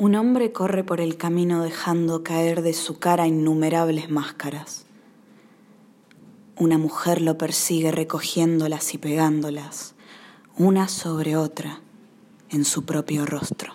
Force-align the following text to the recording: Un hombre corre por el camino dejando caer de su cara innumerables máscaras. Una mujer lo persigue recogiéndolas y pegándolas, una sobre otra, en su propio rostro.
Un 0.00 0.14
hombre 0.14 0.52
corre 0.52 0.84
por 0.84 1.00
el 1.00 1.16
camino 1.16 1.64
dejando 1.64 2.22
caer 2.22 2.62
de 2.62 2.72
su 2.72 3.00
cara 3.00 3.26
innumerables 3.26 4.08
máscaras. 4.10 4.86
Una 6.54 6.78
mujer 6.78 7.20
lo 7.20 7.36
persigue 7.36 7.90
recogiéndolas 7.90 8.94
y 8.94 8.98
pegándolas, 8.98 9.96
una 10.56 10.86
sobre 10.86 11.34
otra, 11.34 11.80
en 12.48 12.64
su 12.64 12.84
propio 12.84 13.26
rostro. 13.26 13.74